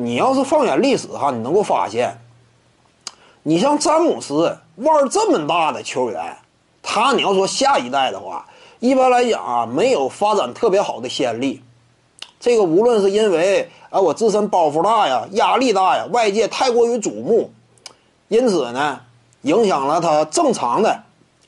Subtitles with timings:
[0.00, 2.18] 你要是放眼历史哈，你能够发现，
[3.44, 6.36] 你像詹姆斯腕这么大的球员，
[6.82, 8.44] 他你要说下一代的话，
[8.80, 11.62] 一般来讲啊，没有发展特别好的先例。
[12.40, 17.52] 这个无论是因为啊我自身包袱大呀、压力大呀、外界太过于瞩目，
[18.26, 19.00] 因此呢，
[19.42, 21.04] 影响了他正常的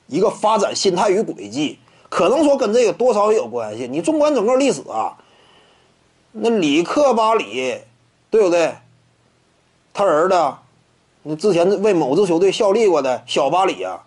[0.06, 1.80] 一个发展心态与轨迹。
[2.08, 3.88] 可能说跟这个多少也有关系。
[3.88, 5.18] 你纵观整个历史啊，
[6.30, 7.78] 那里克巴里，
[8.36, 8.74] 对不对？
[9.94, 10.54] 他儿子，
[11.22, 14.04] 你之前为某支球队效力过的小巴里啊，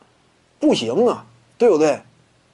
[0.60, 1.26] 不行啊，
[1.58, 2.00] 对不对？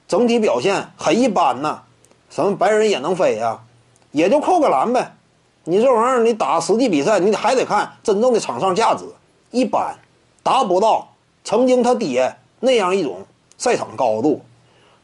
[0.08, 1.82] 整体表现很一般呐。
[2.30, 3.60] 什么白人也能飞呀，
[4.10, 5.14] 也就扣个篮呗。
[5.64, 9.04] 你这玩意儿，你打实际比赛，你还得看真正的场上价值，
[9.50, 9.94] 一般，
[10.42, 11.12] 达不到
[11.44, 13.26] 曾经他爹那样一种
[13.58, 14.40] 赛场高度。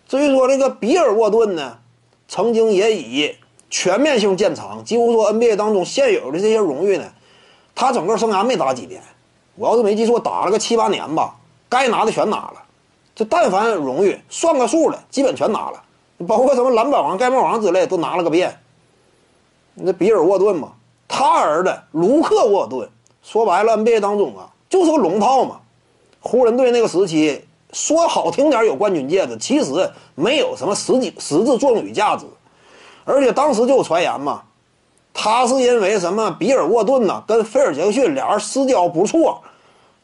[0.08, 1.76] 至于说这个比尔沃顿呢，
[2.28, 3.36] 曾经也以
[3.72, 7.04] 全面性建厂，几乎说 NBA 当中现有的这些荣誉呢，
[7.74, 9.02] 他整个生涯没打几年，
[9.54, 11.34] 我要是没记错，打了个七八年吧，
[11.70, 12.62] 该拿的全拿了，
[13.14, 15.82] 这但凡荣誉算个数的，基本全拿了，
[16.26, 18.54] 包括什么篮板王、盖帽王之类都拿了个遍。
[19.74, 20.72] 那比尔沃顿嘛，
[21.08, 22.86] 他儿子卢克沃顿，
[23.22, 25.60] 说白了 NBA 当中啊，就是个龙套嘛，
[26.20, 27.42] 湖人队那个时期。
[27.72, 32.26] 说好听点有冠军戒指，其实没有什么实际实质作用与价值，
[33.04, 34.42] 而且当时就有传言嘛，
[35.12, 39.42] 他是因为什么比尔沃顿呢跟菲尔杰克逊俩人私交不错，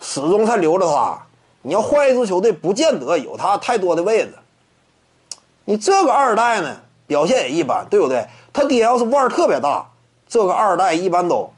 [0.01, 1.19] 始终才留着他。
[1.63, 4.35] 你要换一支球队，不见得有他太多的位置。
[5.65, 8.27] 你这个二代呢，表现也一般，对不对？
[8.53, 9.87] 他爹要是腕儿特别大，
[10.29, 11.51] 这个二代一般都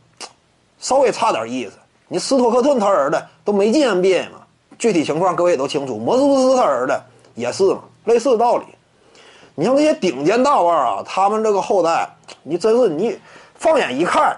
[0.78, 1.72] 稍微差点意思。
[2.08, 4.38] 你斯托克顿他儿子都没进 NBA 嘛。
[4.78, 7.00] 具体情况各位也都清楚，魔术师他儿子
[7.34, 8.64] 也是嘛，类似的道理。
[9.54, 12.08] 你像这些顶尖大腕啊，他们这个后代，
[12.42, 13.18] 你真是你
[13.54, 14.36] 放眼一看，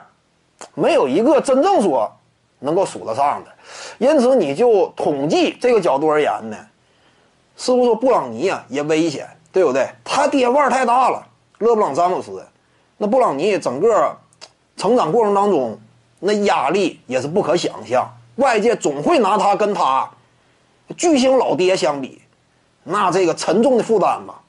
[0.74, 2.10] 没有一个真正说
[2.58, 3.50] 能够数得上的。
[3.98, 6.56] 因此，你就统计这个角度而言呢，
[7.56, 9.88] 似乎说布朗尼啊也危险，对不对？
[10.02, 11.24] 他爹腕太大了，
[11.58, 12.44] 勒布朗詹姆斯，
[12.98, 14.16] 那布朗尼整个
[14.76, 15.78] 成长过程当中，
[16.18, 20.10] 那压力也是不可想象，外界总会拿他跟他。
[20.96, 22.20] 巨星老爹相比，
[22.82, 24.41] 那这个沉重的负担吧，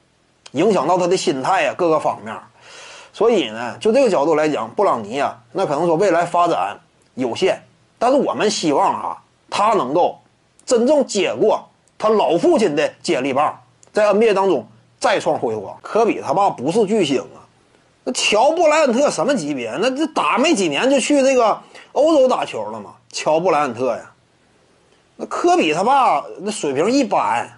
[0.54, 2.34] 影响到他的心态呀，各个方面。
[3.12, 6.76] 所以呢，就这个角度来讲，布朗尼啊，那可能说未来发展
[7.14, 7.62] 有限，
[7.96, 10.18] 但是我们希望啊，他能够
[10.66, 13.56] 真正接过他老父亲的接力棒，
[13.92, 14.66] 在 NBA 当中
[14.98, 15.76] 再创辉煌。
[15.80, 17.38] 科比他爸不是巨星啊，
[18.02, 19.72] 那乔布莱恩特什么级别？
[19.80, 21.60] 那这打没几年就去这个
[21.92, 22.94] 欧洲打球了嘛？
[23.12, 24.10] 乔布莱恩特呀。
[25.16, 27.48] 那科比他爸那水平一般，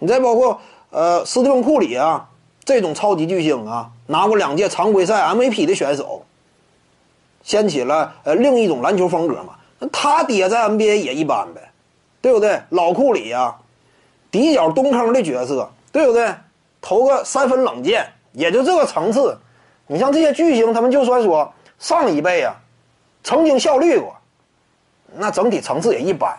[0.00, 0.60] 你再包括
[0.92, 2.28] 呃斯蒂芬库里啊
[2.64, 6.24] 这种超级巨星啊，拿过两届常规赛 MVP 的选手，
[7.42, 9.54] 掀起了呃另一种篮球风格嘛。
[9.90, 11.72] 他爹在 NBA 也一般呗，
[12.20, 12.60] 对不对？
[12.68, 13.56] 老库里呀，
[14.30, 16.32] 底角东坑的角色，对不对？
[16.80, 19.36] 投个三分冷箭，也就这个层次。
[19.88, 22.54] 你像这些巨星，他们就算说上一辈啊
[23.24, 24.14] 曾经效力过，
[25.16, 26.36] 那整体层次也一般。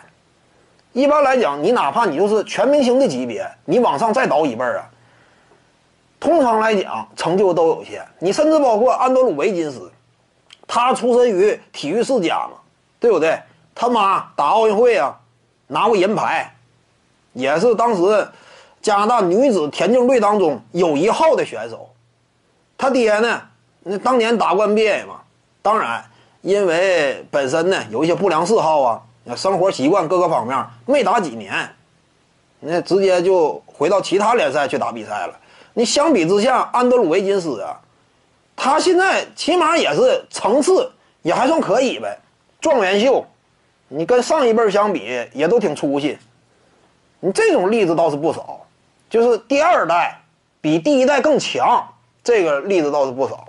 [0.94, 4.86] 一般来讲，你哪怕你就是全明星的级别，你往上再倒一辈儿啊，
[6.20, 8.06] 通常来讲成就都有限。
[8.20, 9.90] 你甚至包括安德鲁维金斯，
[10.68, 12.58] 他出身于体育世家嘛，
[13.00, 13.36] 对不对？
[13.74, 15.18] 他妈打奥运会啊，
[15.66, 16.54] 拿过银牌，
[17.32, 18.28] 也是当时
[18.80, 21.90] 加拿大女子田径队当中有一号的选手。
[22.78, 23.42] 他爹呢，
[23.82, 25.16] 那当年打过 NBA 嘛，
[25.60, 26.04] 当然
[26.42, 29.02] 因为本身呢有一些不良嗜好啊。
[29.24, 31.68] 那生活习惯各个方面没打几年，
[32.60, 35.34] 那直接就回到其他联赛去打比赛了。
[35.72, 37.80] 你相比之下，安德鲁维金斯啊，
[38.54, 40.92] 他现在起码也是层次
[41.22, 42.18] 也还算可以呗。
[42.60, 43.24] 状元秀，
[43.88, 46.18] 你跟上一辈相比也都挺出息。
[47.20, 48.60] 你这种例子倒是不少，
[49.08, 50.20] 就是第二代
[50.60, 51.82] 比第一代更强，
[52.22, 53.48] 这个例子倒是不少。